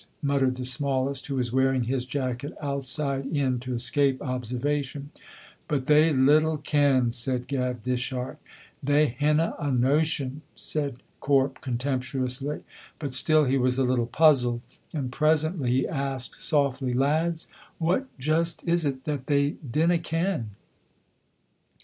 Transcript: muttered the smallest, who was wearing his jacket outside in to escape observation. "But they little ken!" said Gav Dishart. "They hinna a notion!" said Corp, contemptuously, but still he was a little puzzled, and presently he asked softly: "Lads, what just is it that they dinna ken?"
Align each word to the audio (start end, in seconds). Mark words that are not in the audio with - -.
muttered 0.23 0.55
the 0.55 0.65
smallest, 0.65 1.27
who 1.27 1.35
was 1.35 1.53
wearing 1.53 1.83
his 1.83 2.05
jacket 2.05 2.53
outside 2.59 3.23
in 3.27 3.59
to 3.59 3.71
escape 3.71 4.19
observation. 4.19 5.11
"But 5.67 5.85
they 5.85 6.11
little 6.11 6.57
ken!" 6.57 7.11
said 7.11 7.45
Gav 7.47 7.83
Dishart. 7.83 8.39
"They 8.81 9.09
hinna 9.09 9.53
a 9.59 9.69
notion!" 9.71 10.41
said 10.55 11.03
Corp, 11.19 11.61
contemptuously, 11.61 12.63
but 12.97 13.13
still 13.13 13.43
he 13.43 13.59
was 13.59 13.77
a 13.77 13.83
little 13.83 14.07
puzzled, 14.07 14.63
and 14.91 15.11
presently 15.11 15.69
he 15.69 15.87
asked 15.87 16.39
softly: 16.39 16.95
"Lads, 16.95 17.47
what 17.77 18.07
just 18.17 18.63
is 18.67 18.87
it 18.87 19.03
that 19.03 19.27
they 19.27 19.51
dinna 19.71 19.99
ken?" 19.99 20.49